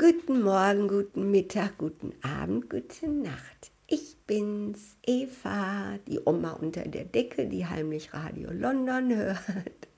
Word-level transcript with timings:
Guten 0.00 0.40
Morgen, 0.40 0.88
guten 0.88 1.30
Mittag, 1.30 1.76
guten 1.76 2.14
Abend, 2.22 2.70
gute 2.70 3.06
Nacht. 3.06 3.70
Ich 3.86 4.16
bin's, 4.26 4.96
Eva, 5.06 5.98
die 6.08 6.18
Oma 6.24 6.52
unter 6.52 6.88
der 6.88 7.04
Decke, 7.04 7.46
die 7.46 7.66
heimlich 7.66 8.14
Radio 8.14 8.48
London 8.50 9.14
hört. 9.14 9.88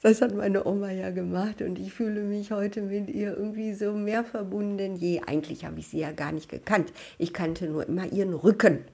Das 0.00 0.22
hat 0.22 0.32
meine 0.32 0.64
Oma 0.64 0.92
ja 0.92 1.10
gemacht 1.10 1.60
und 1.60 1.76
ich 1.80 1.92
fühle 1.92 2.20
mich 2.20 2.52
heute 2.52 2.82
mit 2.82 3.08
ihr 3.08 3.36
irgendwie 3.36 3.74
so 3.74 3.94
mehr 3.94 4.22
verbunden 4.22 4.78
denn 4.78 4.94
je. 4.94 5.20
Eigentlich 5.26 5.64
habe 5.64 5.80
ich 5.80 5.88
sie 5.88 5.98
ja 5.98 6.12
gar 6.12 6.30
nicht 6.30 6.48
gekannt. 6.48 6.92
Ich 7.18 7.32
kannte 7.32 7.66
nur 7.66 7.88
immer 7.88 8.12
ihren 8.12 8.32
Rücken, 8.32 8.84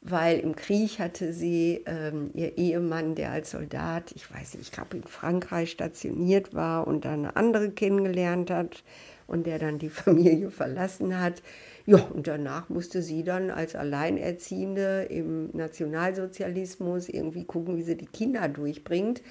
weil 0.00 0.38
im 0.38 0.56
Krieg 0.56 0.98
hatte 0.98 1.34
sie 1.34 1.82
ähm, 1.84 2.30
ihr 2.32 2.56
Ehemann, 2.56 3.14
der 3.14 3.32
als 3.32 3.50
Soldat, 3.50 4.12
ich 4.12 4.32
weiß 4.32 4.54
nicht, 4.54 4.68
ich 4.68 4.72
glaube 4.72 4.96
in 4.96 5.02
Frankreich 5.04 5.70
stationiert 5.70 6.54
war 6.54 6.86
und 6.86 7.04
dann 7.04 7.26
eine 7.26 7.36
andere 7.36 7.70
kennengelernt 7.70 8.50
hat 8.50 8.82
und 9.30 9.46
der 9.46 9.58
dann 9.58 9.78
die 9.78 9.88
Familie 10.02 10.50
verlassen 10.50 11.18
hat. 11.20 11.42
Ja, 11.86 11.98
und 11.98 12.26
danach 12.26 12.68
musste 12.68 13.02
sie 13.02 13.24
dann 13.24 13.50
als 13.50 13.74
Alleinerziehende 13.74 15.04
im 15.04 15.50
Nationalsozialismus 15.56 17.08
irgendwie 17.08 17.44
gucken, 17.44 17.76
wie 17.76 17.82
sie 17.82 17.96
die 17.96 18.06
Kinder 18.06 18.48
durchbringt 18.48 19.22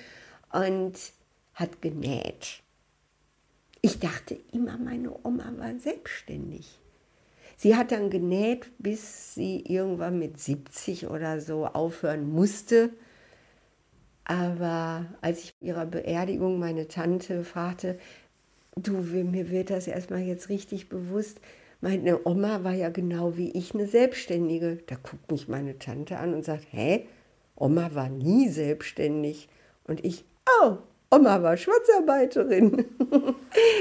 und 0.52 0.94
hat 1.54 1.82
genäht. 1.82 2.62
Ich 3.82 4.00
dachte 4.00 4.38
immer, 4.52 4.78
meine 4.78 5.14
Oma 5.24 5.54
war 5.58 5.78
selbstständig. 5.80 6.80
Sie 7.56 7.76
hat 7.76 7.92
dann 7.92 8.10
genäht, 8.10 8.72
bis 8.78 9.36
sie 9.36 9.62
irgendwann 9.66 10.18
mit 10.18 10.40
70 10.40 11.08
oder 11.08 11.42
so 11.42 11.66
aufhören 11.66 12.30
musste. 12.30 12.90
Aber 14.24 15.06
als 15.22 15.44
ich 15.44 15.54
ihrer 15.60 15.86
Beerdigung 15.86 16.60
meine 16.60 16.88
Tante 16.88 17.44
fragte, 17.44 18.00
du, 18.88 18.94
mir 18.94 19.50
wird 19.50 19.70
das 19.70 19.88
erstmal 19.88 20.22
jetzt 20.22 20.50
richtig 20.50 20.90
bewusst, 20.90 21.40
meine 21.82 22.26
Oma 22.26 22.64
war 22.64 22.74
ja 22.74 22.90
genau 22.90 23.38
wie 23.38 23.52
ich 23.52 23.74
eine 23.74 23.88
Selbstständige. 23.88 24.80
Da 24.88 24.96
guckt 24.96 25.32
mich 25.32 25.48
meine 25.48 25.80
Tante 25.80 26.18
an 26.18 26.34
und 26.34 26.44
sagt, 26.44 26.68
hä, 26.72 27.08
Oma 27.56 27.92
war 27.94 28.10
nie 28.10 28.50
selbstständig. 28.50 29.48
Und 29.86 30.04
ich, 30.04 30.26
oh, 30.62 30.78
Oma 31.10 31.42
war 31.42 31.56
Schwarzarbeiterin. 31.56 32.86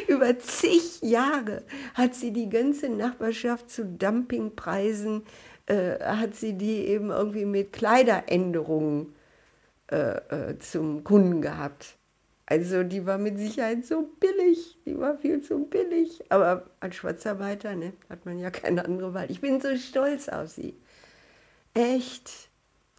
Über 0.09 0.39
zig 0.39 1.03
Jahre 1.03 1.65
hat 1.95 2.15
sie 2.15 2.33
die 2.33 2.49
ganze 2.49 2.89
Nachbarschaft 2.89 3.69
zu 3.69 3.85
Dumpingpreisen, 3.85 5.23
äh, 5.67 5.99
hat 5.99 6.37
sie 6.37 6.53
die 6.53 6.87
eben 6.87 7.11
irgendwie 7.11 7.45
mit 7.45 7.73
Kleideränderungen 7.73 9.15
äh, 9.91 10.51
äh, 10.51 10.59
zum 10.61 11.03
Kunden 11.03 11.43
gehabt. 11.43 11.98
Also 12.51 12.83
die 12.83 13.05
war 13.05 13.19
mit 13.19 13.37
Sicherheit 13.37 13.85
so 13.85 14.09
billig, 14.21 14.79
die 14.87 14.99
war 14.99 15.19
viel 15.19 15.43
zu 15.43 15.67
billig. 15.67 16.25
Aber 16.31 16.71
als 16.81 16.97
Schwarzarbeiter 16.97 17.77
ne, 17.77 17.93
hat 18.09 18.25
man 18.25 18.39
ja 18.39 18.51
keine 18.51 18.87
andere 18.87 19.13
Wahl. 19.13 19.31
Ich 19.31 19.43
bin 19.43 19.61
so 19.61 19.77
stolz 19.77 20.31
auf 20.31 20.49
sie. 20.49 20.75
Echt, 21.75 22.49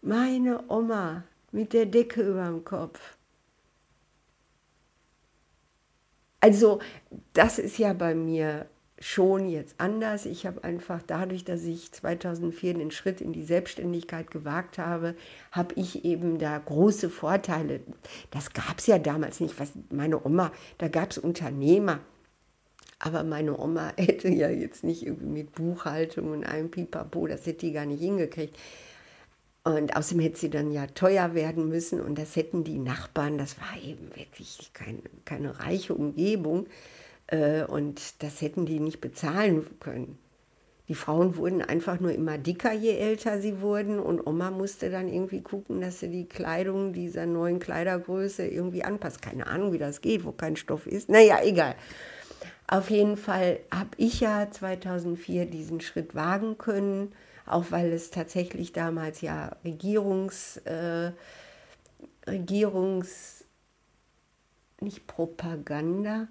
meine 0.04 0.64
Oma 0.70 1.24
mit 1.52 1.74
der 1.74 1.88
Decke 1.88 2.22
über 2.22 2.46
dem 2.46 2.64
Kopf. 2.64 3.18
Also 6.42 6.80
das 7.34 7.58
ist 7.58 7.80
ja 7.80 7.94
bei 7.94 8.14
mir 8.14 8.68
schon 9.00 9.50
jetzt 9.50 9.76
anders. 9.78 10.26
Ich 10.26 10.46
habe 10.46 10.64
einfach 10.64 11.02
dadurch, 11.06 11.46
dass 11.46 11.64
ich 11.64 11.92
2004 11.92 12.74
den 12.76 12.92
Schritt 12.92 13.22
in 13.22 13.32
die 13.32 13.44
Selbstständigkeit 13.44 14.30
gewagt 14.30 14.78
habe, 14.78 15.16
habe 15.52 15.74
ich 15.76 16.06
eben 16.06 16.38
da 16.38 16.58
große 16.58 17.10
Vorteile. 17.10 17.80
Das 18.32 18.54
gab 18.54 18.80
es 18.80 18.88
ja 18.88 19.00
damals 19.00 19.40
nicht. 19.40 19.60
Was 19.60 19.72
meine 19.90 20.24
Oma, 20.24 20.52
da 20.78 20.88
gab 20.88 21.12
es 21.12 21.18
Unternehmer. 21.18 22.00
Aber 23.00 23.24
meine 23.24 23.58
Oma 23.58 23.94
hätte 23.98 24.28
ja 24.30 24.50
jetzt 24.50 24.84
nicht 24.84 25.06
irgendwie 25.06 25.44
mit 25.44 25.54
Buchhaltung 25.54 26.32
und 26.32 26.44
einem 26.44 26.70
Pipapo, 26.70 27.28
das 27.28 27.46
hätte 27.46 27.68
die 27.68 27.72
gar 27.72 27.86
nicht 27.86 28.02
hingekriegt. 28.02 28.58
Und 29.64 29.96
außerdem 29.96 30.24
hätte 30.24 30.40
sie 30.40 30.50
dann 30.50 30.72
ja 30.72 30.88
teuer 30.88 31.34
werden 31.34 31.68
müssen 31.68 32.02
und 32.02 32.18
das 32.18 32.36
hätten 32.36 32.64
die 32.64 32.80
Nachbarn, 32.80 33.38
das 33.38 33.60
war 33.60 33.82
eben 33.84 34.16
wirklich 34.16 34.72
keine, 34.74 35.00
keine 35.26 35.60
reiche 35.60 35.94
Umgebung. 35.94 36.66
Äh, 37.30 37.64
und 37.64 38.24
das 38.24 38.42
hätten 38.42 38.66
die 38.66 38.80
nicht 38.80 39.02
bezahlen 39.02 39.66
können. 39.80 40.18
Die 40.88 40.96
Frauen 40.96 41.38
wurden 41.38 41.62
einfach 41.62 42.00
nur 42.00 42.12
immer 42.12 42.40
dicker, 42.40 42.74
je 42.74 42.98
älter 42.98 43.40
sie 43.40 43.62
wurden. 43.62 44.00
Und 44.00 44.26
Oma 44.26 44.50
musste 44.50 44.90
dann 44.90 45.08
irgendwie 45.08 45.42
gucken, 45.42 45.82
dass 45.82 46.00
sie 46.00 46.10
die 46.10 46.28
Kleidung 46.28 46.94
dieser 46.94 47.28
neuen 47.28 47.60
Kleidergröße 47.60 48.48
irgendwie 48.48 48.84
anpasst. 48.84 49.22
Keine 49.22 49.46
Ahnung, 49.46 49.72
wie 49.72 49.78
das 49.78 50.02
geht, 50.02 50.26
wo 50.26 50.32
kein 50.32 50.56
Stoff 50.56 50.88
ist. 50.88 51.08
Naja, 51.08 51.40
egal. 51.44 51.76
Auf 52.68 52.90
jeden 52.90 53.18
Fall 53.18 53.60
habe 53.72 53.90
ich 53.98 54.20
ja 54.20 54.50
2004 54.50 55.46
diesen 55.46 55.80
Schritt 55.80 56.16
wagen 56.16 56.58
können, 56.58 57.14
auch 57.46 57.66
weil 57.70 57.92
es 57.92 58.10
tatsächlich 58.10 58.74
damals 58.74 59.22
ja 59.22 59.56
Regierungs, 59.64 60.58
äh, 60.66 61.12
Regierungs, 62.28 63.44
nicht 64.82 65.06
Propaganda, 65.06 66.28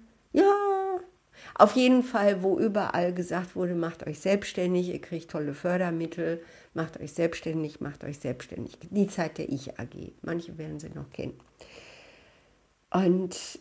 auf 1.55 1.75
jeden 1.75 2.03
Fall, 2.03 2.43
wo 2.43 2.59
überall 2.59 3.13
gesagt 3.13 3.55
wurde, 3.55 3.75
macht 3.75 4.07
euch 4.07 4.19
selbstständig, 4.19 4.89
ihr 4.89 5.01
kriegt 5.01 5.31
tolle 5.31 5.53
Fördermittel, 5.53 6.41
macht 6.73 6.99
euch 6.99 7.13
selbstständig, 7.13 7.81
macht 7.81 8.03
euch 8.03 8.19
selbstständig. 8.19 8.77
Die 8.89 9.07
Zeit 9.07 9.37
der 9.37 9.49
Ich 9.49 9.79
AG. 9.79 10.13
Manche 10.21 10.57
werden 10.57 10.79
sie 10.79 10.89
noch 10.89 11.09
kennen. 11.11 11.39
Und 12.91 13.59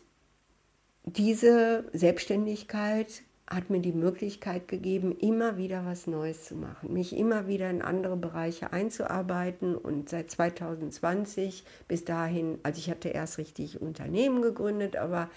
diese 1.04 1.84
Selbstständigkeit 1.92 3.22
hat 3.48 3.70
mir 3.70 3.80
die 3.80 3.92
Möglichkeit 3.92 4.68
gegeben, 4.68 5.16
immer 5.18 5.56
wieder 5.56 5.86
was 5.86 6.06
Neues 6.06 6.44
zu 6.44 6.54
machen, 6.54 6.92
mich 6.92 7.16
immer 7.16 7.46
wieder 7.46 7.70
in 7.70 7.80
andere 7.80 8.16
Bereiche 8.16 8.72
einzuarbeiten 8.72 9.74
und 9.74 10.08
seit 10.08 10.30
2020 10.30 11.64
bis 11.88 12.04
dahin, 12.04 12.58
also 12.62 12.78
ich 12.78 12.90
hatte 12.90 13.08
erst 13.08 13.38
richtig 13.38 13.80
Unternehmen 13.80 14.42
gegründet, 14.42 14.96
aber 14.96 15.30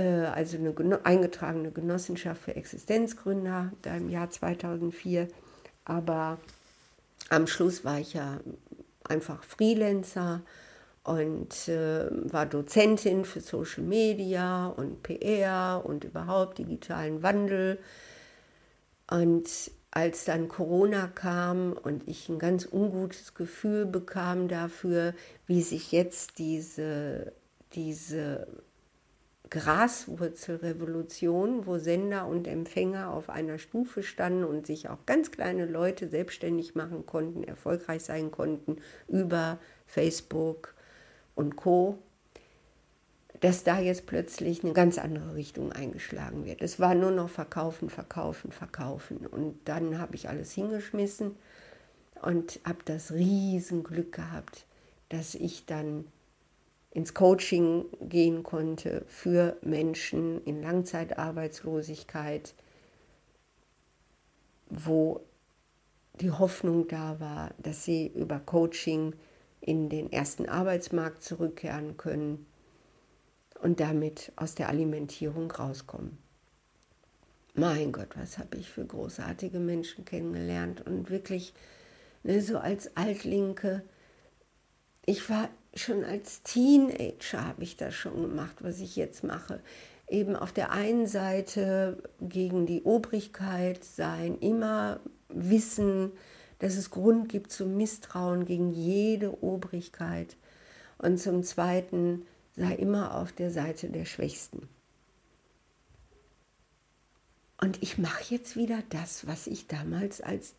also 0.00 0.56
eine 0.56 1.04
eingetragene 1.04 1.70
Genossenschaft 1.70 2.42
für 2.42 2.56
Existenzgründer, 2.56 3.72
da 3.82 3.96
im 3.96 4.08
Jahr 4.08 4.30
2004. 4.30 5.28
Aber 5.84 6.38
am 7.30 7.46
Schluss 7.46 7.84
war 7.84 7.98
ich 7.98 8.14
ja 8.14 8.40
einfach 9.04 9.42
Freelancer 9.42 10.42
und 11.04 11.68
äh, 11.68 12.06
war 12.32 12.46
Dozentin 12.46 13.24
für 13.24 13.40
Social 13.40 13.82
Media 13.82 14.66
und 14.66 15.02
PR 15.02 15.82
und 15.84 16.04
überhaupt 16.04 16.58
digitalen 16.58 17.22
Wandel. 17.22 17.78
Und 19.10 19.48
als 19.90 20.26
dann 20.26 20.48
Corona 20.48 21.06
kam 21.06 21.72
und 21.72 22.06
ich 22.06 22.28
ein 22.28 22.38
ganz 22.38 22.68
ungutes 22.70 23.34
Gefühl 23.34 23.86
bekam 23.86 24.48
dafür, 24.48 25.14
wie 25.46 25.62
sich 25.62 25.92
jetzt 25.92 26.38
diese, 26.38 27.32
diese 27.72 28.46
Graswurzelrevolution, 29.50 31.66
wo 31.66 31.78
Sender 31.78 32.26
und 32.26 32.46
Empfänger 32.46 33.12
auf 33.12 33.30
einer 33.30 33.58
Stufe 33.58 34.02
standen 34.02 34.44
und 34.44 34.66
sich 34.66 34.88
auch 34.88 35.06
ganz 35.06 35.30
kleine 35.30 35.66
Leute 35.66 36.08
selbstständig 36.08 36.74
machen 36.74 37.06
konnten, 37.06 37.44
erfolgreich 37.44 38.02
sein 38.02 38.30
konnten 38.30 38.78
über 39.08 39.58
Facebook 39.86 40.74
und 41.34 41.56
Co, 41.56 41.98
dass 43.40 43.64
da 43.64 43.78
jetzt 43.78 44.06
plötzlich 44.06 44.64
eine 44.64 44.72
ganz 44.72 44.98
andere 44.98 45.34
Richtung 45.34 45.72
eingeschlagen 45.72 46.44
wird. 46.44 46.60
Es 46.60 46.80
war 46.80 46.94
nur 46.94 47.12
noch 47.12 47.30
verkaufen, 47.30 47.88
verkaufen, 47.88 48.52
verkaufen. 48.52 49.26
Und 49.26 49.56
dann 49.64 49.98
habe 49.98 50.16
ich 50.16 50.28
alles 50.28 50.52
hingeschmissen 50.52 51.36
und 52.20 52.60
habe 52.64 52.80
das 52.84 53.12
Riesenglück 53.12 54.12
gehabt, 54.12 54.66
dass 55.08 55.34
ich 55.34 55.66
dann 55.66 56.04
ins 56.98 57.14
Coaching 57.14 57.84
gehen 58.00 58.42
konnte 58.42 59.04
für 59.06 59.56
Menschen 59.62 60.42
in 60.42 60.60
Langzeitarbeitslosigkeit, 60.62 62.56
wo 64.68 65.20
die 66.14 66.32
Hoffnung 66.32 66.88
da 66.88 67.20
war, 67.20 67.54
dass 67.58 67.84
sie 67.84 68.08
über 68.08 68.40
Coaching 68.40 69.14
in 69.60 69.88
den 69.88 70.10
ersten 70.10 70.48
Arbeitsmarkt 70.48 71.22
zurückkehren 71.22 71.96
können 71.96 72.46
und 73.62 73.78
damit 73.78 74.32
aus 74.34 74.56
der 74.56 74.68
Alimentierung 74.68 75.52
rauskommen. 75.52 76.18
Mein 77.54 77.92
Gott, 77.92 78.08
was 78.16 78.38
habe 78.38 78.56
ich 78.56 78.68
für 78.68 78.84
großartige 78.84 79.60
Menschen 79.60 80.04
kennengelernt 80.04 80.84
und 80.84 81.10
wirklich 81.10 81.54
ne, 82.24 82.42
so 82.42 82.58
als 82.58 82.96
Altlinke. 82.96 83.84
Ich 85.06 85.30
war 85.30 85.48
schon 85.78 86.04
als 86.04 86.42
Teenager 86.42 87.44
habe 87.46 87.62
ich 87.62 87.76
das 87.76 87.94
schon 87.94 88.22
gemacht, 88.22 88.56
was 88.60 88.80
ich 88.80 88.96
jetzt 88.96 89.24
mache. 89.24 89.60
Eben 90.08 90.36
auf 90.36 90.52
der 90.52 90.72
einen 90.72 91.06
Seite 91.06 92.02
gegen 92.20 92.66
die 92.66 92.82
Obrigkeit 92.82 93.84
sein, 93.84 94.38
immer 94.38 95.00
wissen, 95.28 96.12
dass 96.58 96.76
es 96.76 96.90
Grund 96.90 97.28
gibt 97.28 97.52
zum 97.52 97.76
Misstrauen 97.76 98.44
gegen 98.44 98.72
jede 98.72 99.42
Obrigkeit. 99.42 100.36
Und 100.98 101.18
zum 101.18 101.42
Zweiten 101.42 102.26
sei 102.56 102.74
immer 102.74 103.14
auf 103.14 103.32
der 103.32 103.50
Seite 103.50 103.88
der 103.88 104.04
Schwächsten. 104.04 104.68
Und 107.60 107.82
ich 107.82 107.98
mache 107.98 108.34
jetzt 108.34 108.56
wieder 108.56 108.82
das, 108.90 109.26
was 109.26 109.46
ich 109.46 109.66
damals 109.66 110.20
als 110.20 110.54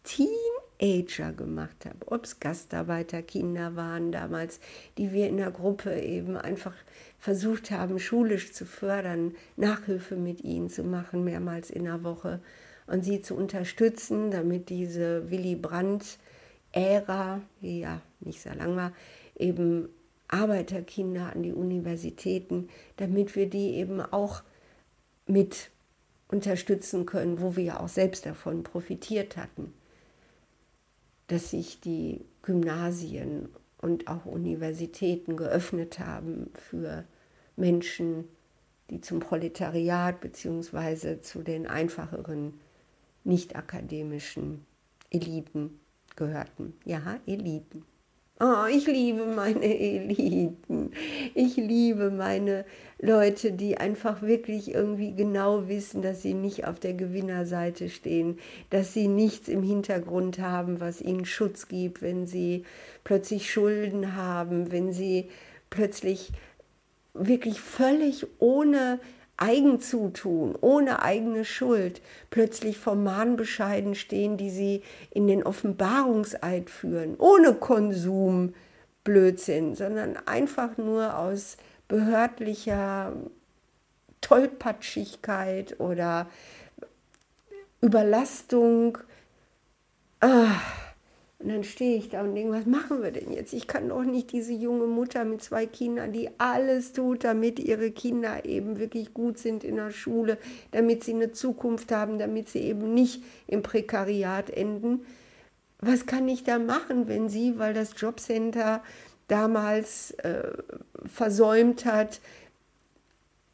Teenager 0.80 1.34
gemacht 1.34 1.86
habe. 1.86 1.98
Ob 2.08 2.26
es 2.26 2.40
Gastarbeiterkinder 2.40 3.76
waren 3.76 4.12
damals, 4.12 4.60
die 4.98 5.12
wir 5.12 5.28
in 5.28 5.38
der 5.38 5.52
Gruppe 5.52 6.00
eben 6.00 6.38
einfach 6.38 6.74
versucht 7.20 7.72
haben, 7.72 8.00
schulisch 8.00 8.54
zu 8.54 8.66
fördern, 8.66 9.36
Nachhilfe 9.58 10.16
mit 10.16 10.44
ihnen 10.44 10.70
zu 10.70 10.84
machen, 10.84 11.24
mehrmals 11.24 11.70
in 11.70 11.84
der 11.84 12.04
Woche 12.04 12.40
und 12.88 13.04
sie 13.04 13.22
zu 13.22 13.36
unterstützen, 13.36 14.32
damit 14.32 14.70
diese 14.70 15.30
Willy 15.30 15.56
Brandt-Ära, 15.56 17.42
die 17.62 17.82
ja 17.82 18.02
nicht 18.22 18.42
sehr 18.42 18.56
lang 18.56 18.76
war, 18.76 18.94
eben 19.36 19.90
Arbeiterkinder 20.28 21.34
an 21.34 21.44
die 21.44 21.54
Universitäten, 21.54 22.70
damit 22.98 23.36
wir 23.36 23.50
die 23.50 23.76
eben 23.76 24.00
auch 24.00 24.44
mit 25.28 25.72
unterstützen 26.30 27.06
können, 27.06 27.42
wo 27.42 27.56
wir 27.56 27.80
auch 27.80 27.90
selbst 27.90 28.26
davon 28.26 28.64
profitiert 28.64 29.36
hatten, 29.36 29.74
dass 31.30 31.52
sich 31.52 31.80
die 31.80 32.26
Gymnasien 32.42 33.50
und 33.78 34.08
auch 34.08 34.26
Universitäten 34.26 35.38
geöffnet 35.38 36.00
haben 36.00 36.50
für 36.54 37.06
Menschen, 37.56 38.26
die 38.90 39.00
zum 39.00 39.20
Proletariat 39.20 40.20
bzw. 40.22 41.22
zu 41.22 41.44
den 41.44 41.68
einfacheren, 41.68 42.60
nicht 43.24 43.56
akademischen 43.56 44.66
Eliten 45.12 45.80
gehörten. 46.16 46.74
Ja, 46.84 47.20
Eliten. 47.28 47.86
Oh, 48.42 48.66
ich 48.72 48.88
liebe 48.88 49.26
meine 49.26 49.66
Eliten. 49.66 50.94
Ich 51.36 51.58
liebe 51.58 52.10
meine 52.10 52.64
Leute, 52.98 53.52
die 53.52 53.78
einfach 53.78 54.22
wirklich 54.22 54.74
irgendwie 54.74 55.14
genau 55.14 55.68
wissen, 55.68 56.02
dass 56.02 56.22
sie 56.22 56.34
nicht 56.34 56.66
auf 56.66 56.80
der 56.80 56.94
Gewinnerseite 56.94 57.90
stehen, 57.90 58.40
dass 58.70 58.94
sie 58.94 59.10
nichts 59.10 59.50
im 59.50 59.62
Hintergrund 59.62 60.40
haben, 60.40 60.80
was 60.80 61.02
ihnen 61.02 61.26
Schutz 61.26 61.68
gibt, 61.68 62.02
wenn 62.02 62.26
sie 62.28 62.64
plötzlich 63.04 63.52
Schulden 63.52 64.16
haben, 64.16 64.72
wenn 64.72 64.94
sie 64.94 65.28
plötzlich 65.70 66.32
wirklich 67.14 67.60
völlig 67.60 68.26
ohne 68.40 69.02
Eigenzutun, 69.42 70.58
ohne 70.60 71.02
eigene 71.02 71.46
Schuld, 71.46 72.02
plötzlich 72.30 72.78
vor 72.78 72.96
Mahnbescheiden 72.96 73.96
stehen, 73.96 74.38
die 74.38 74.50
sie 74.50 74.84
in 75.12 75.28
den 75.28 75.44
Offenbarungseid 75.44 76.70
führen, 76.70 77.16
ohne 77.18 77.54
Konsum, 77.54 78.54
Blödsinn, 79.04 79.76
sondern 79.76 80.18
einfach 80.28 80.78
nur 80.78 81.18
aus 81.18 81.58
behördlicher 81.88 83.14
Tollpatschigkeit 84.22 85.80
oder 85.80 86.28
Überlastung. 87.82 88.98
Ah 90.20 90.60
und 91.40 91.48
dann 91.48 91.64
stehe 91.64 91.98
ich 91.98 92.10
da 92.10 92.22
und 92.22 92.36
denke, 92.36 92.52
was 92.52 92.66
machen 92.66 93.02
wir 93.02 93.12
denn 93.12 93.32
jetzt? 93.32 93.54
Ich 93.54 93.66
kann 93.66 93.88
doch 93.88 94.04
nicht 94.04 94.34
diese 94.34 94.52
junge 94.52 94.88
Mutter 94.88 95.24
mit 95.24 95.42
zwei 95.42 95.66
Kindern, 95.66 96.12
die 96.12 96.30
alles 96.38 96.92
tut, 96.92 97.24
damit 97.24 97.60
ihre 97.60 97.92
Kinder 97.92 98.44
eben 98.44 98.78
wirklich 98.78 99.14
gut 99.14 99.38
sind 99.38 99.64
in 99.64 99.78
der 99.78 99.92
Schule, 99.92 100.38
damit 100.72 101.06
sie 101.06 101.14
eine 101.14 101.32
Zukunft 101.32 101.94
haben, 101.94 102.20
damit 102.20 102.50
sie 102.50 102.60
eben 102.60 102.94
nicht 102.94 103.24
im 103.48 103.62
Prekariat 103.62 104.50
enden. 104.50 105.06
Was 105.80 106.06
kann 106.06 106.28
ich 106.28 106.44
da 106.44 106.60
machen, 106.60 107.08
wenn 107.08 107.30
sie, 107.30 107.58
weil 107.58 107.74
das 107.74 107.94
Jobcenter 107.96 108.84
damals 109.30 110.12
äh, 110.12 110.52
versäumt 111.06 111.86
hat, 111.86 112.20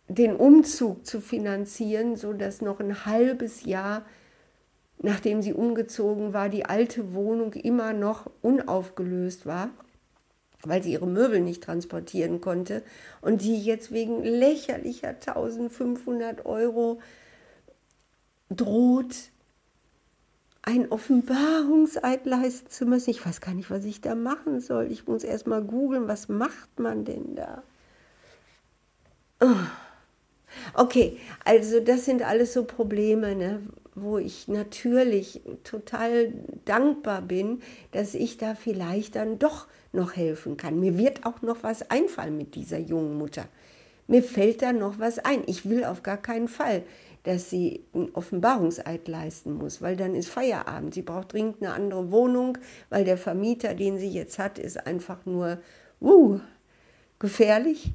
den 0.08 0.36
Umzug 0.36 1.06
zu 1.06 1.22
finanzieren, 1.22 2.16
sodass 2.16 2.62
noch 2.62 2.80
ein 2.80 3.06
halbes 3.06 3.64
Jahr 3.64 4.06
nachdem 5.00 5.42
sie 5.42 5.54
umgezogen 5.54 6.34
war, 6.34 6.50
die 6.50 6.66
alte 6.66 7.14
Wohnung 7.14 7.54
immer 7.54 7.94
noch 7.94 8.30
unaufgelöst 8.42 9.46
war, 9.46 9.70
weil 10.64 10.82
sie 10.82 10.94
ihre 10.94 11.08
Möbel 11.08 11.42
nicht 11.42 11.64
transportieren 11.64 12.42
konnte 12.42 12.84
und 13.22 13.42
die 13.42 13.64
jetzt 13.64 13.92
wegen 13.92 14.24
lächerlicher 14.24 15.10
1500 15.10 16.46
Euro 16.46 17.00
droht, 18.50 19.16
ein 20.64 20.92
Offenbarungseid 20.92 22.26
leisten 22.26 22.70
zu 22.72 22.86
müssen. 22.88 23.12
Ich 23.12 23.24
weiß 23.24 23.40
gar 23.40 23.54
nicht, 23.54 23.70
was 23.70 23.86
ich 23.86 24.02
da 24.02 24.16
machen 24.16 24.60
soll. 24.62 24.92
Ich 24.92 25.08
muss 25.08 25.24
erst 25.24 25.46
mal 25.46 25.64
googeln, 25.64 26.08
was 26.08 26.28
macht 26.28 26.80
man 26.80 27.06
denn 27.06 27.36
da? 27.36 27.62
Oh. 29.40 29.54
Okay, 30.74 31.20
also 31.44 31.80
das 31.80 32.06
sind 32.06 32.24
alles 32.24 32.54
so 32.54 32.64
Probleme, 32.64 33.36
ne? 33.36 33.62
Wo 33.96 34.18
ich 34.18 34.48
natürlich 34.48 35.42
total 35.64 36.34
dankbar 36.66 37.22
bin, 37.22 37.62
dass 37.92 38.14
ich 38.14 38.38
da 38.38 38.54
vielleicht 38.54 39.16
dann 39.16 39.40
doch 39.40 39.68
noch 39.94 40.16
helfen 40.16 40.58
kann. 40.58 40.80
Mir 40.80 40.98
wird 40.98 41.26
auch 41.26 41.42
noch 41.42 41.64
was 41.64 41.90
einfallen 41.90 42.38
mit 42.38 42.56
dieser 42.56 42.78
jungen 42.78 43.18
Mutter. 43.18 43.48
Mir 44.08 44.22
fällt 44.22 44.62
da 44.62 44.74
noch 44.74 45.00
was 45.00 45.20
ein. 45.20 45.44
Ich 45.48 45.68
will 45.68 45.84
auf 45.86 46.04
gar 46.04 46.18
keinen 46.18 46.48
Fall, 46.48 46.84
dass 47.24 47.50
sie 47.50 47.84
einen 47.94 48.10
Offenbarungseid 48.14 49.08
leisten 49.08 49.54
muss, 49.54 49.82
weil 49.82 49.96
dann 49.96 50.14
ist 50.14 50.30
Feierabend. 50.30 50.94
Sie 50.94 51.02
braucht 51.02 51.34
dringend 51.34 51.62
eine 51.62 51.74
andere 51.74 52.12
Wohnung, 52.12 52.58
weil 52.90 53.04
der 53.04 53.18
Vermieter, 53.18 53.74
den 53.74 53.98
sie 53.98 54.10
jetzt 54.10 54.38
hat, 54.38 54.60
ist 54.60 54.86
einfach 54.86 55.26
nur 55.26 55.58
uh, 56.02 56.40
gefährlich. 57.18 57.94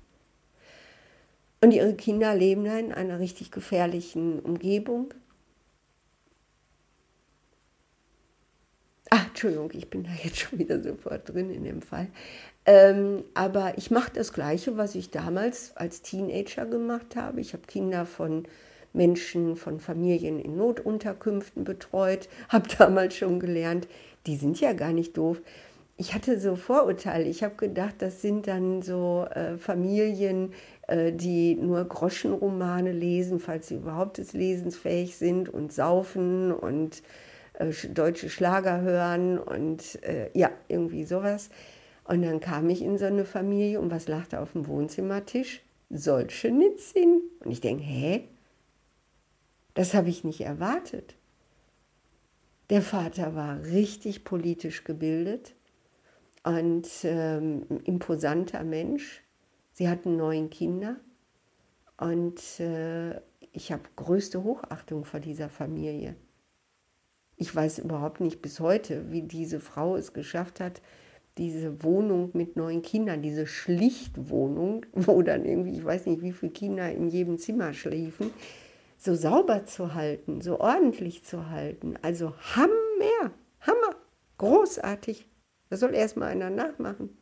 Und 1.61 1.73
ihre 1.73 1.94
Kinder 1.94 2.35
leben 2.35 2.64
da 2.64 2.79
in 2.79 2.93
einer 2.93 3.20
richtig 3.20 3.52
gefährlichen 3.52 4.41
Umgebung. 4.41 5.14
Ah, 9.12 9.25
Entschuldigung, 9.27 9.71
ich 9.73 9.91
bin 9.91 10.05
da 10.05 10.11
jetzt 10.23 10.39
schon 10.39 10.59
wieder 10.61 10.81
sofort 10.81 11.29
drin 11.29 11.51
in 11.51 11.65
dem 11.65 11.83
Fall. 11.83 12.07
Ähm, 12.65 13.25
aber 13.35 13.77
ich 13.77 13.91
mache 13.91 14.12
das 14.15 14.33
Gleiche, 14.33 14.77
was 14.77 14.95
ich 14.95 15.11
damals 15.11 15.77
als 15.77 16.03
Teenager 16.03 16.65
gemacht 16.67 17.17
habe. 17.17 17.41
Ich 17.41 17.53
habe 17.53 17.65
Kinder 17.67 18.07
von 18.07 18.45
Menschen, 18.93 19.57
von 19.57 19.81
Familien 19.81 20.39
in 20.39 20.57
Notunterkünften 20.57 21.65
betreut, 21.65 22.29
habe 22.49 22.69
damals 22.79 23.17
schon 23.17 23.41
gelernt, 23.41 23.89
die 24.27 24.37
sind 24.37 24.61
ja 24.61 24.75
gar 24.75 24.93
nicht 24.93 25.17
doof. 25.17 25.41
Ich 25.97 26.15
hatte 26.15 26.39
so 26.39 26.55
Vorurteile. 26.57 27.25
Ich 27.25 27.43
habe 27.43 27.57
gedacht, 27.57 27.97
das 27.99 28.23
sind 28.23 28.47
dann 28.47 28.81
so 28.81 29.27
äh, 29.35 29.59
Familien, 29.59 30.53
äh, 30.87 31.12
die 31.12 31.57
nur 31.57 31.85
Groschenromane 31.85 32.93
lesen, 32.93 33.41
falls 33.41 33.69
sie 33.69 33.75
überhaupt 33.75 34.19
des 34.19 34.33
Lesens 34.33 34.77
fähig 34.77 35.17
sind 35.17 35.49
und 35.49 35.73
saufen 35.73 36.52
und 36.52 37.02
äh, 37.61 37.73
deutsche 37.88 38.31
Schlager 38.31 38.81
hören 38.81 39.38
und 39.38 40.02
äh, 40.02 40.31
ja, 40.35 40.50
irgendwie 40.69 41.05
sowas. 41.05 41.50
Und 42.05 42.23
dann 42.23 42.40
kam 42.40 42.69
ich 42.71 42.83
in 42.83 42.99
so 42.99 43.05
eine 43.05 43.25
Familie 43.25 43.81
und 43.81 43.90
was 43.90 44.09
lachte 44.09 44.40
auf 44.40 44.52
dem 44.52 44.67
Wohnzimmertisch? 44.67 45.62
Solzhenitsyn. 45.90 47.21
Und 47.40 47.50
ich 47.50 47.61
denke, 47.61 47.85
hä? 47.85 48.29
Das 49.75 49.95
habe 49.95 50.09
ich 50.09 50.25
nicht 50.25 50.40
erwartet. 50.40 51.14
Der 52.71 52.83
Vater 52.83 53.35
war 53.35 53.62
richtig 53.64 54.25
politisch 54.25 54.85
gebildet 54.85 55.55
und 56.45 56.88
ähm, 57.02 57.67
imposanter 57.85 58.64
Mensch. 58.64 59.23
Sie 59.73 59.88
hatten 59.88 60.17
neun 60.17 60.50
Kinder 60.50 60.97
und 61.99 62.61
äh, 62.61 63.17
ich 63.52 63.73
habe 63.73 63.83
größte 63.97 64.43
Hochachtung 64.43 65.05
vor 65.05 65.21
dieser 65.21 65.49
Familie. 65.49 66.17
Ich 67.40 67.56
weiß 67.56 67.78
überhaupt 67.78 68.20
nicht 68.20 68.42
bis 68.42 68.61
heute, 68.61 69.11
wie 69.11 69.23
diese 69.23 69.61
Frau 69.61 69.97
es 69.97 70.12
geschafft 70.12 70.61
hat, 70.61 70.82
diese 71.38 71.82
Wohnung 71.82 72.28
mit 72.35 72.54
neun 72.54 72.82
Kindern, 72.82 73.23
diese 73.23 73.47
Schlichtwohnung, 73.47 74.85
wo 74.92 75.23
dann 75.23 75.47
irgendwie, 75.47 75.73
ich 75.73 75.82
weiß 75.82 76.04
nicht, 76.04 76.20
wie 76.20 76.32
viele 76.32 76.52
Kinder 76.52 76.92
in 76.92 77.09
jedem 77.09 77.38
Zimmer 77.38 77.73
schliefen, 77.73 78.30
so 78.99 79.14
sauber 79.14 79.64
zu 79.64 79.94
halten, 79.94 80.42
so 80.42 80.61
ordentlich 80.61 81.25
zu 81.25 81.49
halten. 81.49 81.94
Also 82.02 82.35
Hammer, 82.56 83.32
Hammer, 83.62 83.97
großartig. 84.37 85.26
Das 85.70 85.80
soll 85.80 85.94
erstmal 85.94 86.28
einer 86.28 86.50
nachmachen. 86.50 87.16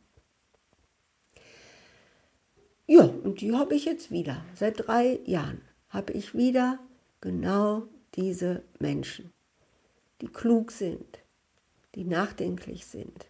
Ja, 2.87 3.03
und 3.03 3.39
die 3.39 3.55
habe 3.55 3.73
ich 3.73 3.85
jetzt 3.85 4.11
wieder. 4.11 4.43
Seit 4.53 4.85
drei 4.85 5.21
Jahren 5.23 5.61
habe 5.87 6.11
ich 6.11 6.35
wieder 6.35 6.77
genau 7.21 7.83
diese 8.15 8.63
Menschen 8.79 9.31
die 10.21 10.27
klug 10.27 10.71
sind, 10.71 11.19
die 11.95 12.03
nachdenklich 12.03 12.85
sind, 12.85 13.27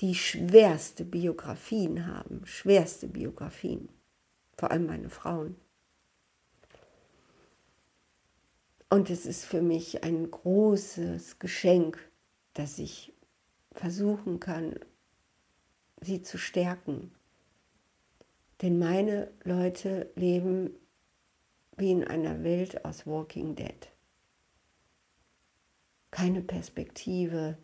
die 0.00 0.14
schwerste 0.14 1.04
Biografien 1.04 2.06
haben, 2.06 2.44
schwerste 2.46 3.06
Biografien, 3.06 3.88
vor 4.56 4.70
allem 4.70 4.86
meine 4.86 5.10
Frauen. 5.10 5.56
Und 8.90 9.10
es 9.10 9.26
ist 9.26 9.44
für 9.44 9.62
mich 9.62 10.04
ein 10.04 10.30
großes 10.30 11.38
Geschenk, 11.38 11.98
dass 12.52 12.78
ich 12.78 13.12
versuchen 13.72 14.38
kann, 14.38 14.78
sie 16.00 16.22
zu 16.22 16.38
stärken. 16.38 17.12
Denn 18.62 18.78
meine 18.78 19.32
Leute 19.42 20.10
leben 20.14 20.70
wie 21.76 21.90
in 21.90 22.04
einer 22.04 22.44
Welt 22.44 22.84
aus 22.84 23.06
Walking 23.06 23.56
Dead. 23.56 23.93
Keine 26.14 26.42
Perspektive, 26.42 27.58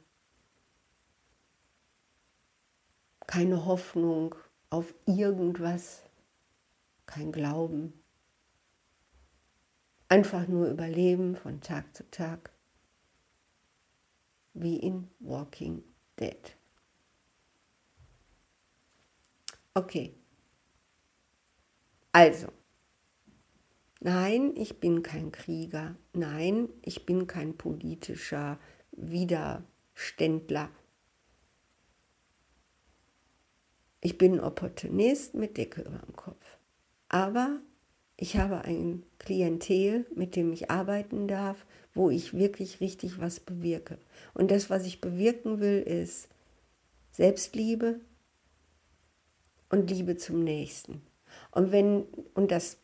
keine 3.29 3.65
Hoffnung 3.65 4.35
auf 4.71 4.93
irgendwas, 5.07 6.03
kein 7.07 7.31
Glauben. 7.31 7.93
Einfach 10.09 10.49
nur 10.49 10.67
überleben 10.67 11.37
von 11.37 11.61
Tag 11.61 11.95
zu 11.95 12.11
Tag, 12.11 12.51
wie 14.55 14.79
in 14.79 15.09
Walking 15.21 15.85
Dead. 16.19 16.57
Okay. 19.75 20.13
Also, 22.11 22.49
nein, 24.01 24.53
ich 24.57 24.81
bin 24.81 25.03
kein 25.03 25.33
Krieger. 25.33 25.97
Nein, 26.13 26.69
ich 26.83 27.07
bin 27.07 27.27
kein 27.27 27.57
politischer 27.57 28.59
Widerständler. 28.93 30.71
Ich 34.01 34.19
bin 34.19 34.41
Opportunist 34.41 35.35
mit 35.35 35.57
Decke 35.57 35.83
über 35.83 35.99
dem 35.99 36.17
Kopf. 36.17 36.59
Aber 37.09 37.61
ich 38.17 38.37
habe 38.37 38.63
ein 38.63 39.03
Klientel, 39.19 40.07
mit 40.15 40.37
dem 40.37 40.53
ich 40.53 40.71
arbeiten 40.71 41.29
darf, 41.29 41.67
wo 41.95 42.11
ich 42.11 42.35
wirklich 42.35 42.81
richtig 42.81 43.19
was 43.19 43.41
bewirke. 43.41 43.99
Und 44.35 44.51
das, 44.51 44.71
was 44.71 44.87
ich 44.87 45.01
bewirken 45.01 45.61
will, 45.61 45.83
ist 45.83 46.29
Selbstliebe 47.13 48.01
und 49.71 49.91
Liebe 49.91 50.17
zum 50.17 50.45
Nächsten. 50.45 51.03
Und 51.51 51.73
wenn, 51.73 52.05
und 52.35 52.51
das 52.51 52.79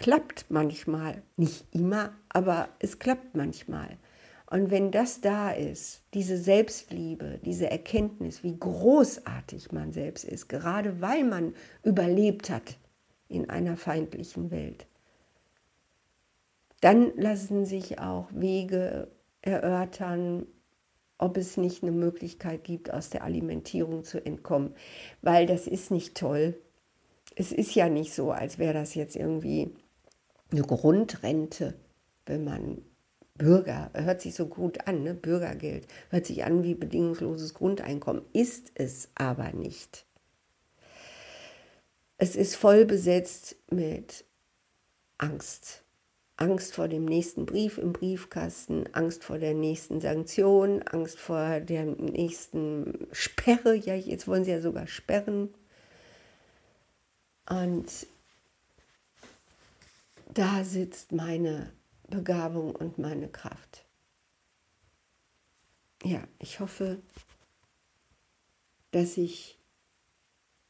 klappt 0.00 0.46
manchmal, 0.48 1.22
nicht 1.36 1.66
immer, 1.72 2.14
aber 2.30 2.70
es 2.78 2.98
klappt 2.98 3.36
manchmal. 3.36 3.98
Und 4.46 4.70
wenn 4.70 4.90
das 4.90 5.20
da 5.20 5.50
ist, 5.50 6.02
diese 6.14 6.38
Selbstliebe, 6.38 7.38
diese 7.44 7.70
Erkenntnis, 7.70 8.42
wie 8.42 8.58
großartig 8.58 9.72
man 9.72 9.92
selbst 9.92 10.24
ist, 10.24 10.48
gerade 10.48 11.02
weil 11.02 11.22
man 11.22 11.54
überlebt 11.84 12.48
hat 12.48 12.78
in 13.28 13.50
einer 13.50 13.76
feindlichen 13.76 14.50
Welt, 14.50 14.86
dann 16.80 17.12
lassen 17.16 17.66
sich 17.66 17.98
auch 17.98 18.28
Wege 18.32 19.08
erörtern, 19.42 20.46
ob 21.18 21.36
es 21.36 21.58
nicht 21.58 21.82
eine 21.82 21.92
Möglichkeit 21.92 22.64
gibt, 22.64 22.90
aus 22.90 23.10
der 23.10 23.22
Alimentierung 23.22 24.02
zu 24.04 24.24
entkommen, 24.24 24.74
weil 25.20 25.44
das 25.44 25.66
ist 25.66 25.90
nicht 25.90 26.16
toll. 26.16 26.58
Es 27.36 27.52
ist 27.52 27.74
ja 27.74 27.90
nicht 27.90 28.14
so, 28.14 28.30
als 28.30 28.58
wäre 28.58 28.72
das 28.72 28.94
jetzt 28.94 29.14
irgendwie 29.14 29.74
eine 30.52 30.62
Grundrente, 30.62 31.74
wenn 32.26 32.44
man 32.44 32.82
Bürger, 33.34 33.90
hört 33.94 34.20
sich 34.20 34.34
so 34.34 34.46
gut 34.46 34.86
an, 34.86 35.02
ne? 35.02 35.14
Bürgergeld, 35.14 35.86
hört 36.10 36.26
sich 36.26 36.44
an 36.44 36.62
wie 36.62 36.74
bedingungsloses 36.74 37.54
Grundeinkommen, 37.54 38.22
ist 38.32 38.70
es 38.74 39.08
aber 39.14 39.52
nicht. 39.52 40.04
Es 42.18 42.36
ist 42.36 42.54
voll 42.54 42.84
besetzt 42.84 43.56
mit 43.70 44.26
Angst. 45.16 45.84
Angst 46.36 46.74
vor 46.74 46.88
dem 46.88 47.04
nächsten 47.04 47.46
Brief 47.46 47.78
im 47.78 47.92
Briefkasten, 47.92 48.86
Angst 48.92 49.24
vor 49.24 49.38
der 49.38 49.54
nächsten 49.54 50.00
Sanktion, 50.00 50.82
Angst 50.82 51.18
vor 51.18 51.60
der 51.60 51.84
nächsten 51.84 53.06
Sperre. 53.12 53.74
Ja, 53.74 53.94
jetzt 53.94 54.26
wollen 54.26 54.44
sie 54.44 54.50
ja 54.50 54.60
sogar 54.60 54.86
sperren. 54.86 55.48
Und 57.48 58.06
da 60.34 60.64
sitzt 60.64 61.12
meine 61.12 61.72
Begabung 62.08 62.74
und 62.74 62.98
meine 62.98 63.28
Kraft. 63.28 63.86
Ja, 66.02 66.26
ich 66.38 66.60
hoffe, 66.60 66.98
dass 68.90 69.16
ich 69.16 69.58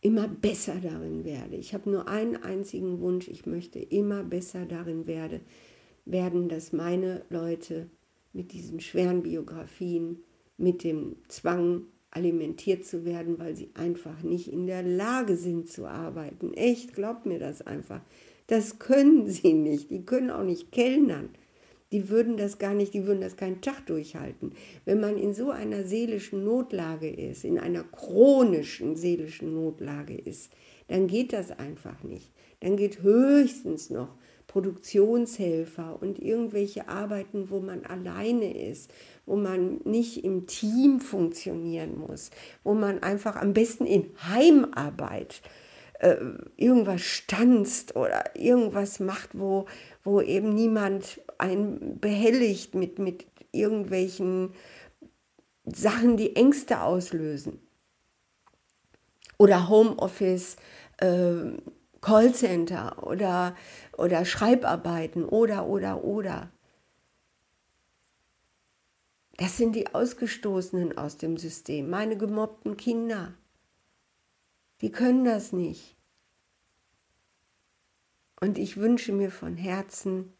immer 0.00 0.28
besser 0.28 0.76
darin 0.80 1.24
werde. 1.24 1.56
Ich 1.56 1.74
habe 1.74 1.90
nur 1.90 2.08
einen 2.08 2.36
einzigen 2.36 3.00
Wunsch, 3.00 3.28
ich 3.28 3.46
möchte 3.46 3.78
immer 3.78 4.24
besser 4.24 4.66
darin 4.66 5.06
werde, 5.06 5.40
werden, 6.04 6.48
dass 6.48 6.72
meine 6.72 7.24
Leute 7.28 7.90
mit 8.32 8.52
diesen 8.52 8.80
schweren 8.80 9.22
Biografien, 9.22 10.22
mit 10.56 10.84
dem 10.84 11.16
Zwang 11.28 11.84
alimentiert 12.10 12.84
zu 12.84 13.04
werden, 13.04 13.38
weil 13.38 13.54
sie 13.54 13.70
einfach 13.74 14.22
nicht 14.22 14.52
in 14.52 14.66
der 14.66 14.82
Lage 14.82 15.36
sind 15.36 15.68
zu 15.68 15.86
arbeiten. 15.86 16.54
Echt, 16.54 16.94
glaubt 16.94 17.26
mir 17.26 17.38
das 17.38 17.62
einfach. 17.62 18.00
Das 18.50 18.80
können 18.80 19.26
sie 19.30 19.54
nicht. 19.54 19.90
Die 19.90 20.04
können 20.04 20.30
auch 20.30 20.42
nicht 20.44 20.72
kellnern. 20.72 21.30
Die 21.92 22.08
würden 22.08 22.36
das 22.36 22.58
gar 22.58 22.74
nicht, 22.74 22.94
die 22.94 23.06
würden 23.06 23.20
das 23.20 23.36
keinen 23.36 23.62
Tag 23.62 23.86
durchhalten. 23.86 24.52
Wenn 24.84 25.00
man 25.00 25.16
in 25.18 25.34
so 25.34 25.50
einer 25.50 25.82
seelischen 25.82 26.44
Notlage 26.44 27.10
ist, 27.10 27.44
in 27.44 27.58
einer 27.58 27.82
chronischen 27.82 28.94
seelischen 28.94 29.54
Notlage 29.54 30.16
ist, 30.16 30.52
dann 30.86 31.08
geht 31.08 31.32
das 31.32 31.50
einfach 31.50 32.04
nicht. 32.04 32.30
Dann 32.60 32.76
geht 32.76 33.02
höchstens 33.02 33.90
noch 33.90 34.14
Produktionshelfer 34.46 36.00
und 36.00 36.20
irgendwelche 36.20 36.88
Arbeiten, 36.88 37.50
wo 37.50 37.60
man 37.60 37.84
alleine 37.84 38.68
ist, 38.68 38.92
wo 39.26 39.34
man 39.34 39.80
nicht 39.84 40.24
im 40.24 40.46
Team 40.46 41.00
funktionieren 41.00 41.98
muss, 41.98 42.30
wo 42.62 42.74
man 42.74 43.02
einfach 43.02 43.36
am 43.36 43.52
besten 43.52 43.86
in 43.86 44.06
Heimarbeit 44.28 45.42
äh, 46.00 46.16
irgendwas 46.56 47.02
stanzt 47.02 47.94
oder 47.94 48.34
irgendwas 48.34 49.00
macht, 49.00 49.30
wo, 49.38 49.66
wo 50.02 50.20
eben 50.20 50.54
niemand 50.54 51.20
einen 51.38 52.00
behelligt 52.00 52.74
mit, 52.74 52.98
mit 52.98 53.26
irgendwelchen 53.52 54.54
Sachen, 55.64 56.16
die 56.16 56.36
Ängste 56.36 56.82
auslösen. 56.82 57.60
Oder 59.38 59.68
Homeoffice, 59.68 60.56
äh, 60.98 61.52
Callcenter 62.00 63.06
oder, 63.06 63.54
oder 63.96 64.24
Schreibarbeiten 64.24 65.24
oder, 65.24 65.66
oder, 65.66 66.02
oder. 66.02 66.50
Das 69.36 69.56
sind 69.56 69.74
die 69.74 69.94
Ausgestoßenen 69.94 70.98
aus 70.98 71.16
dem 71.16 71.36
System, 71.36 71.88
meine 71.88 72.16
gemobbten 72.16 72.76
Kinder. 72.76 73.34
Die 74.80 74.90
können 74.90 75.24
das 75.24 75.52
nicht. 75.52 75.96
Und 78.40 78.58
ich 78.58 78.78
wünsche 78.78 79.12
mir 79.12 79.30
von 79.30 79.56
Herzen, 79.56 80.32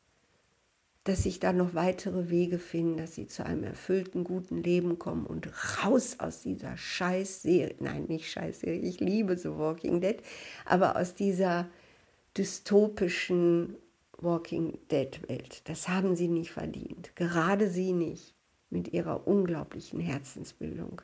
dass 1.04 1.22
sich 1.22 1.40
da 1.40 1.52
noch 1.52 1.74
weitere 1.74 2.30
Wege 2.30 2.58
finden, 2.58 2.96
dass 2.96 3.14
sie 3.14 3.26
zu 3.26 3.44
einem 3.44 3.64
erfüllten, 3.64 4.24
guten 4.24 4.62
Leben 4.62 4.98
kommen 4.98 5.26
und 5.26 5.50
raus 5.82 6.16
aus 6.18 6.40
dieser 6.40 6.76
Scheißserie, 6.76 7.76
nein, 7.80 8.04
nicht 8.04 8.30
Scheißserie, 8.30 8.80
ich 8.80 9.00
liebe 9.00 9.36
so 9.38 9.58
Walking 9.58 10.00
Dead, 10.00 10.18
aber 10.64 10.96
aus 10.96 11.14
dieser 11.14 11.68
dystopischen 12.36 13.76
Walking 14.18 14.78
Dead 14.90 15.28
Welt. 15.28 15.62
Das 15.68 15.88
haben 15.88 16.16
sie 16.16 16.28
nicht 16.28 16.52
verdient, 16.52 17.16
gerade 17.16 17.68
sie 17.68 17.92
nicht 17.92 18.34
mit 18.68 18.92
ihrer 18.92 19.26
unglaublichen 19.26 20.00
Herzensbildung. 20.00 21.02